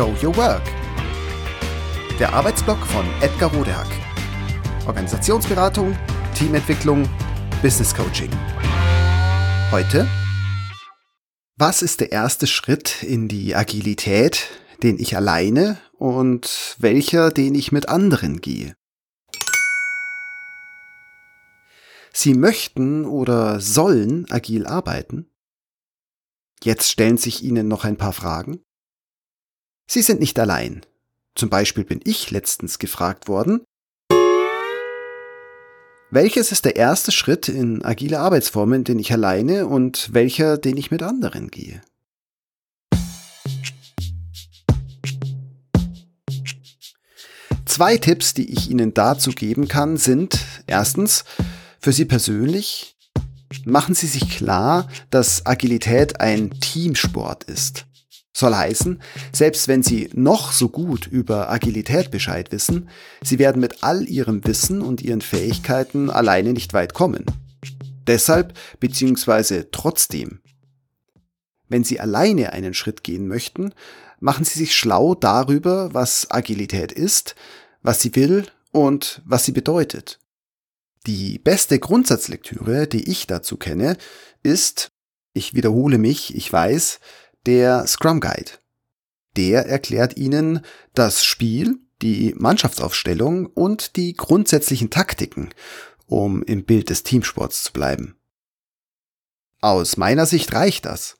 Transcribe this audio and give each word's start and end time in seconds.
Show 0.00 0.16
Your 0.22 0.34
Work. 0.38 0.62
Der 2.18 2.32
Arbeitsblock 2.32 2.78
von 2.86 3.04
Edgar 3.20 3.52
Rodehack. 3.52 3.86
Organisationsberatung, 4.86 5.94
Teamentwicklung, 6.34 7.06
Business 7.60 7.94
Coaching. 7.94 8.30
Heute 9.70 10.08
was 11.58 11.82
ist 11.82 12.00
der 12.00 12.12
erste 12.12 12.46
Schritt 12.46 13.02
in 13.02 13.28
die 13.28 13.54
Agilität, 13.54 14.48
den 14.82 14.98
ich 14.98 15.16
alleine 15.16 15.76
und 15.98 16.76
welcher, 16.78 17.30
den 17.30 17.54
ich 17.54 17.70
mit 17.70 17.90
anderen 17.90 18.40
gehe? 18.40 18.74
Sie 22.14 22.32
möchten 22.32 23.04
oder 23.04 23.60
sollen 23.60 24.24
agil 24.30 24.66
arbeiten? 24.66 25.30
Jetzt 26.62 26.90
stellen 26.90 27.18
sich 27.18 27.44
Ihnen 27.44 27.68
noch 27.68 27.84
ein 27.84 27.98
paar 27.98 28.14
Fragen. 28.14 28.64
Sie 29.92 30.02
sind 30.02 30.20
nicht 30.20 30.38
allein. 30.38 30.82
Zum 31.34 31.50
Beispiel 31.50 31.82
bin 31.82 31.98
ich 32.04 32.30
letztens 32.30 32.78
gefragt 32.78 33.26
worden, 33.26 33.64
welches 36.12 36.52
ist 36.52 36.64
der 36.64 36.76
erste 36.76 37.10
Schritt 37.10 37.48
in 37.48 37.84
agile 37.84 38.20
Arbeitsformen, 38.20 38.84
den 38.84 39.00
ich 39.00 39.12
alleine 39.12 39.66
und 39.66 40.10
welcher, 40.12 40.58
den 40.58 40.76
ich 40.76 40.92
mit 40.92 41.02
anderen 41.02 41.50
gehe? 41.50 41.80
Zwei 47.64 47.96
Tipps, 47.96 48.32
die 48.32 48.48
ich 48.48 48.70
Ihnen 48.70 48.94
dazu 48.94 49.32
geben 49.32 49.66
kann, 49.66 49.96
sind 49.96 50.38
erstens, 50.68 51.24
für 51.80 51.92
Sie 51.92 52.04
persönlich, 52.04 52.96
machen 53.64 53.96
Sie 53.96 54.06
sich 54.06 54.30
klar, 54.30 54.88
dass 55.10 55.46
Agilität 55.46 56.20
ein 56.20 56.50
Teamsport 56.60 57.42
ist. 57.42 57.86
Soll 58.40 58.56
heißen, 58.56 59.02
selbst 59.32 59.68
wenn 59.68 59.82
Sie 59.82 60.08
noch 60.14 60.52
so 60.52 60.70
gut 60.70 61.06
über 61.06 61.50
Agilität 61.50 62.10
Bescheid 62.10 62.50
wissen, 62.52 62.88
Sie 63.22 63.38
werden 63.38 63.60
mit 63.60 63.84
all 63.84 64.08
Ihrem 64.08 64.44
Wissen 64.46 64.80
und 64.80 65.02
Ihren 65.02 65.20
Fähigkeiten 65.20 66.08
alleine 66.08 66.54
nicht 66.54 66.72
weit 66.72 66.94
kommen. 66.94 67.26
Deshalb 68.06 68.54
bzw. 68.80 69.64
trotzdem. 69.70 70.40
Wenn 71.68 71.84
Sie 71.84 72.00
alleine 72.00 72.54
einen 72.54 72.72
Schritt 72.72 73.04
gehen 73.04 73.28
möchten, 73.28 73.74
machen 74.20 74.46
Sie 74.46 74.58
sich 74.58 74.74
schlau 74.74 75.14
darüber, 75.14 75.92
was 75.92 76.30
Agilität 76.30 76.92
ist, 76.92 77.36
was 77.82 78.00
sie 78.00 78.14
will 78.16 78.46
und 78.72 79.20
was 79.26 79.44
sie 79.44 79.52
bedeutet. 79.52 80.18
Die 81.06 81.38
beste 81.38 81.78
Grundsatzlektüre, 81.78 82.86
die 82.86 83.10
ich 83.10 83.26
dazu 83.26 83.58
kenne, 83.58 83.98
ist, 84.42 84.88
ich 85.34 85.54
wiederhole 85.54 85.98
mich, 85.98 86.34
ich 86.34 86.50
weiß, 86.50 87.00
der 87.46 87.86
Scrum 87.86 88.20
Guide. 88.20 88.52
Der 89.36 89.66
erklärt 89.66 90.16
Ihnen 90.16 90.60
das 90.94 91.24
Spiel, 91.24 91.78
die 92.02 92.34
Mannschaftsaufstellung 92.36 93.46
und 93.46 93.96
die 93.96 94.14
grundsätzlichen 94.14 94.90
Taktiken, 94.90 95.50
um 96.06 96.42
im 96.42 96.64
Bild 96.64 96.90
des 96.90 97.02
Teamsports 97.02 97.62
zu 97.64 97.72
bleiben. 97.72 98.16
Aus 99.60 99.96
meiner 99.96 100.26
Sicht 100.26 100.52
reicht 100.54 100.86
das. 100.86 101.18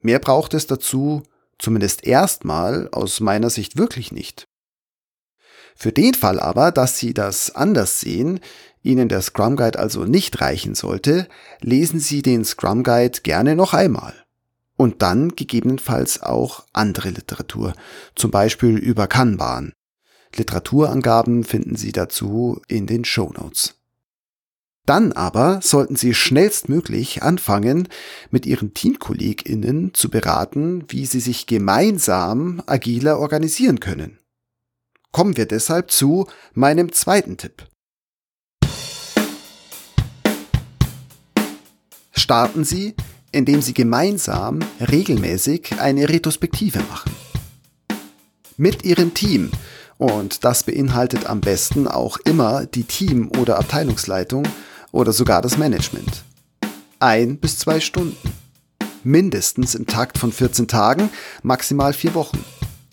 Mehr 0.00 0.18
braucht 0.18 0.54
es 0.54 0.66
dazu, 0.66 1.22
zumindest 1.58 2.04
erstmal 2.04 2.88
aus 2.90 3.20
meiner 3.20 3.50
Sicht 3.50 3.76
wirklich 3.76 4.12
nicht. 4.12 4.48
Für 5.76 5.92
den 5.92 6.14
Fall 6.14 6.40
aber, 6.40 6.72
dass 6.72 6.98
Sie 6.98 7.14
das 7.14 7.54
anders 7.54 8.00
sehen, 8.00 8.40
Ihnen 8.82 9.08
der 9.08 9.22
Scrum 9.22 9.56
Guide 9.56 9.78
also 9.78 10.04
nicht 10.04 10.40
reichen 10.40 10.74
sollte, 10.74 11.28
lesen 11.60 12.00
Sie 12.00 12.22
den 12.22 12.44
Scrum 12.44 12.82
Guide 12.82 13.20
gerne 13.22 13.54
noch 13.56 13.72
einmal 13.72 14.19
und 14.80 15.02
dann 15.02 15.36
gegebenenfalls 15.36 16.22
auch 16.22 16.64
andere 16.72 17.10
Literatur, 17.10 17.74
zum 18.14 18.30
Beispiel 18.30 18.78
über 18.78 19.08
Kanban. 19.08 19.74
Literaturangaben 20.34 21.44
finden 21.44 21.76
Sie 21.76 21.92
dazu 21.92 22.62
in 22.66 22.86
den 22.86 23.04
Show 23.04 23.30
Notes. 23.36 23.74
Dann 24.86 25.12
aber 25.12 25.60
sollten 25.62 25.96
Sie 25.96 26.14
schnellstmöglich 26.14 27.22
anfangen, 27.22 27.88
mit 28.30 28.46
Ihren 28.46 28.72
TeamkollegInnen 28.72 29.92
zu 29.92 30.08
beraten, 30.08 30.84
wie 30.88 31.04
Sie 31.04 31.20
sich 31.20 31.46
gemeinsam 31.46 32.62
agiler 32.64 33.18
organisieren 33.18 33.80
können. 33.80 34.18
Kommen 35.12 35.36
wir 35.36 35.44
deshalb 35.44 35.90
zu 35.90 36.26
meinem 36.54 36.90
zweiten 36.90 37.36
Tipp. 37.36 37.66
Starten 42.12 42.64
Sie 42.64 42.94
indem 43.32 43.62
sie 43.62 43.74
gemeinsam 43.74 44.60
regelmäßig 44.80 45.80
eine 45.80 46.08
Retrospektive 46.08 46.80
machen. 46.90 47.12
Mit 48.56 48.84
ihrem 48.84 49.14
Team. 49.14 49.50
Und 49.98 50.44
das 50.44 50.64
beinhaltet 50.64 51.26
am 51.26 51.40
besten 51.40 51.86
auch 51.86 52.16
immer 52.18 52.66
die 52.66 52.84
Team- 52.84 53.30
oder 53.38 53.58
Abteilungsleitung 53.58 54.46
oder 54.92 55.12
sogar 55.12 55.42
das 55.42 55.58
Management. 55.58 56.24
Ein 56.98 57.38
bis 57.38 57.58
zwei 57.58 57.80
Stunden. 57.80 58.16
Mindestens 59.02 59.74
im 59.74 59.86
Takt 59.86 60.18
von 60.18 60.32
14 60.32 60.68
Tagen, 60.68 61.10
maximal 61.42 61.92
vier 61.92 62.14
Wochen. 62.14 62.44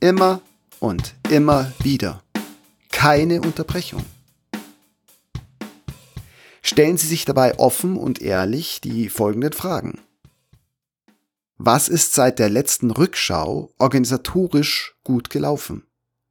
Immer 0.00 0.40
und 0.78 1.14
immer 1.28 1.72
wieder. 1.82 2.22
Keine 2.90 3.42
Unterbrechung. 3.42 4.04
Stellen 6.62 6.96
Sie 6.96 7.06
sich 7.06 7.24
dabei 7.24 7.58
offen 7.58 7.96
und 7.96 8.22
ehrlich 8.22 8.80
die 8.80 9.08
folgenden 9.08 9.52
Fragen. 9.52 9.98
Was 11.62 11.88
ist 11.88 12.14
seit 12.14 12.38
der 12.38 12.48
letzten 12.48 12.90
Rückschau 12.90 13.74
organisatorisch 13.76 14.96
gut 15.04 15.28
gelaufen? 15.28 15.86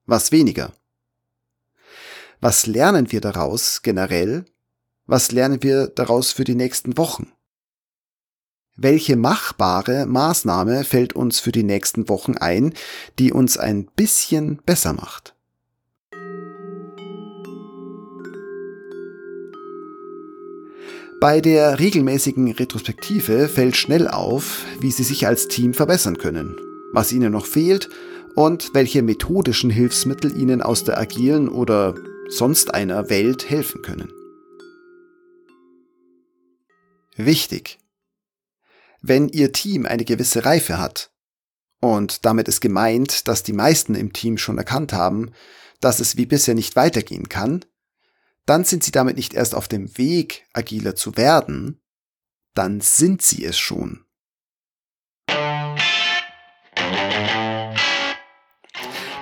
Was 0.08 0.32
weniger? 0.32 0.74
Was 2.42 2.66
lernen 2.66 3.12
wir 3.12 3.22
daraus 3.22 3.84
generell? 3.84 4.46
Was 5.06 5.32
lernen 5.32 5.62
wir 5.62 5.86
daraus 5.86 6.32
für 6.32 6.46
die 6.46 6.56
nächsten 6.56 6.98
Wochen? 6.98 7.32
Welche 8.76 9.18
machbare 9.18 10.08
Maßnahme 10.08 10.84
fällt 10.84 11.14
uns 11.14 11.40
für 11.40 11.52
die 11.52 11.62
nächsten 11.62 12.10
Wochen 12.10 12.36
ein, 12.36 12.74
die 13.20 13.32
uns 13.32 13.56
ein 13.56 13.86
bisschen 13.86 14.58
besser 14.66 14.94
macht? 14.94 15.36
Bei 21.20 21.42
der 21.42 21.80
regelmäßigen 21.80 22.50
Retrospektive 22.50 23.50
fällt 23.50 23.76
schnell 23.76 24.08
auf, 24.08 24.64
wie 24.80 24.90
Sie 24.90 25.04
sich 25.04 25.28
als 25.28 25.50
Team 25.50 25.74
verbessern 25.74 26.18
können, 26.18 26.56
was 26.94 27.12
Ihnen 27.12 27.34
noch 27.34 27.46
fehlt 27.46 27.90
und 28.36 28.74
welche 28.74 29.02
methodischen 29.02 29.70
Hilfsmittel 29.70 30.38
Ihnen 30.38 30.62
aus 30.62 30.86
der 30.86 30.98
agilen 30.98 31.50
oder 31.50 31.96
sonst 32.30 32.74
einer 32.74 33.10
Welt 33.10 33.50
helfen 33.50 33.82
können. 33.82 34.14
Wichtig. 37.18 37.80
Wenn 39.02 39.28
Ihr 39.28 39.52
Team 39.52 39.86
eine 39.86 40.06
gewisse 40.06 40.46
Reife 40.46 40.78
hat, 40.78 41.12
und 41.82 42.26
damit 42.26 42.48
ist 42.48 42.62
gemeint, 42.62 43.28
dass 43.28 43.44
die 43.44 43.54
meisten 43.54 43.96
im 43.96 44.14
Team 44.14 44.38
schon 44.38 44.58
erkannt 44.58 44.94
haben, 44.94 45.32
dass 45.82 46.00
es 46.00 46.16
wie 46.16 46.26
bisher 46.26 46.56
nicht 46.56 46.78
weitergehen 46.78 47.28
kann, 47.28 47.66
dann 48.50 48.66
sind 48.66 48.84
sie 48.84 48.92
damit 48.92 49.16
nicht 49.16 49.36
erst 49.36 49.54
auf 49.54 49.68
dem 49.68 49.96
Weg, 50.00 50.48
agiler 50.54 50.96
zu 50.96 51.16
werden, 51.16 51.80
dann 52.56 52.82
sind 52.82 53.22
sie 53.22 53.46
es 53.46 53.60
schon. 53.60 54.06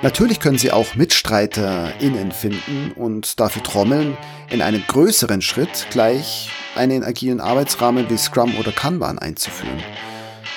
Natürlich 0.02 0.40
können 0.40 0.58
Sie 0.58 0.72
auch 0.72 0.96
MitstreiterInnen 0.96 2.32
finden 2.32 2.94
und 2.94 3.40
dafür 3.42 3.64
trommeln, 3.64 4.16
in 4.50 4.62
einem 4.62 4.84
größeren 4.88 5.42
Schritt 5.42 5.88
gleich 5.90 6.50
einen 6.76 7.04
agilen 7.04 7.42
Arbeitsrahmen 7.42 8.10
wie 8.10 8.18
Scrum 8.18 8.56
oder 8.58 8.72
Kanban 8.72 9.20
einzuführen. 9.20 9.84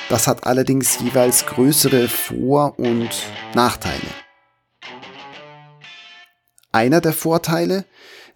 Das 0.09 0.29
hat 0.29 0.47
allerdings 0.47 1.01
jeweils 1.01 1.45
größere 1.47 2.07
Vor- 2.07 2.79
und 2.79 3.11
Nachteile. 3.55 4.07
Einer 6.71 7.01
der 7.01 7.13
Vorteile 7.15 7.85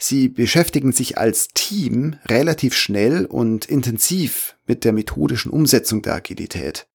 Sie 0.07 0.29
beschäftigen 0.29 0.93
sich 0.93 1.17
als 1.17 1.49
Team 1.55 2.17
relativ 2.27 2.75
schnell 2.75 3.25
und 3.25 3.65
intensiv 3.65 4.55
mit 4.67 4.85
der 4.85 4.93
methodischen 4.93 5.51
Umsetzung 5.51 6.03
der 6.03 6.17
Agilität. 6.17 6.87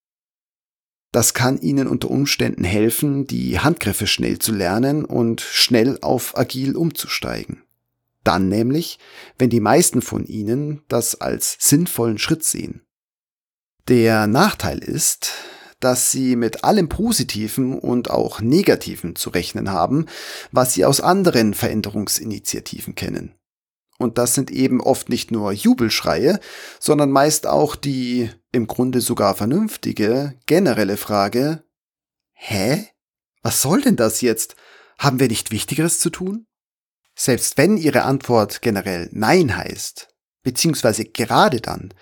Das 1.12 1.34
kann 1.34 1.60
Ihnen 1.60 1.88
unter 1.88 2.12
Umständen 2.12 2.64
helfen, 2.64 3.26
die 3.26 3.60
Handgriffe 3.60 4.06
schnell 4.06 4.38
zu 4.38 4.52
lernen 4.52 5.06
und 5.06 5.42
schnell 5.42 5.98
auf 6.04 6.38
agil 6.38 6.76
umzusteigen. 6.76 7.64
Dann 8.24 8.48
nämlich, 8.48 9.00
wenn 9.40 9.50
die 9.50 9.60
meisten 9.60 10.04
von 10.04 10.28
Ihnen 10.28 10.84
das 10.88 11.20
als 11.20 11.58
sinnvollen 11.60 12.20
Schritt 12.20 12.44
sehen. 12.44 12.84
Der 13.88 14.28
Nachteil 14.28 14.78
ist, 14.78 15.32
dass 15.80 16.12
sie 16.12 16.36
mit 16.36 16.64
allem 16.64 16.90
Positiven 16.90 17.78
und 17.78 18.10
auch 18.10 18.42
Negativen 18.42 19.16
zu 19.16 19.30
rechnen 19.30 19.72
haben, 19.72 20.06
was 20.52 20.74
sie 20.74 20.86
aus 20.86 21.02
anderen 21.02 21.54
Veränderungsinitiativen 21.54 22.96
kennen. 22.96 23.36
Und 23.98 24.18
das 24.18 24.34
sind 24.34 24.50
eben 24.50 24.81
oft 24.81 25.10
nicht 25.10 25.30
nur 25.30 25.52
Jubelschreie, 25.52 26.40
sondern 26.80 27.12
meist 27.12 27.48
auch 27.48 27.76
die 27.76 28.30
im 28.52 28.66
Grunde 28.66 29.02
sogar 29.02 29.36
vernünftige 29.36 30.36
generelle 30.46 30.98
Frage, 30.98 31.64
hä? 32.34 32.88
Was 33.42 33.62
soll 33.62 33.82
denn 33.82 33.96
das 33.96 34.22
jetzt? 34.22 34.56
Haben 34.98 35.20
wir 35.20 35.28
nicht 35.28 35.52
Wichtigeres 35.52 36.00
zu 36.00 36.10
tun? 36.10 36.46
Selbst 37.16 37.58
wenn 37.58 37.78
Ihre 37.78 38.04
Antwort 38.04 38.62
generell 38.62 39.10
Nein 39.12 39.56
heißt, 39.56 40.09
beziehungsweise 40.44 41.06
gerade 41.06 41.62
dann, 41.62 41.94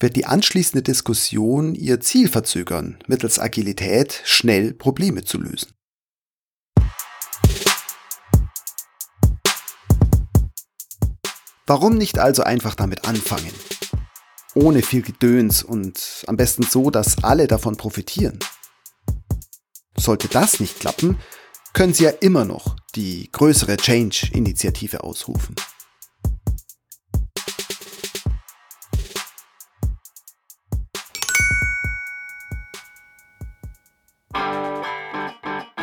wird 0.00 0.16
die 0.16 0.26
anschließende 0.26 0.82
Diskussion 0.82 1.74
Ihr 1.74 2.00
Ziel 2.00 2.28
verzögern, 2.28 2.98
mittels 3.06 3.38
Agilität 3.38 4.20
schnell 4.24 4.74
Probleme 4.74 5.24
zu 5.24 5.38
lösen. 5.38 5.70
Warum 11.66 11.96
nicht 11.96 12.18
also 12.18 12.42
einfach 12.42 12.74
damit 12.74 13.06
anfangen? 13.06 13.52
Ohne 14.54 14.82
viel 14.82 15.00
Gedöns 15.00 15.62
und 15.62 16.24
am 16.26 16.36
besten 16.36 16.62
so, 16.62 16.90
dass 16.90 17.24
alle 17.24 17.46
davon 17.46 17.76
profitieren. 17.76 18.38
Sollte 19.96 20.28
das 20.28 20.60
nicht 20.60 20.78
klappen, 20.78 21.18
können 21.72 21.94
Sie 21.94 22.04
ja 22.04 22.10
immer 22.10 22.44
noch 22.44 22.76
die 22.94 23.30
größere 23.32 23.76
Change-Initiative 23.76 25.02
ausrufen. 25.02 25.56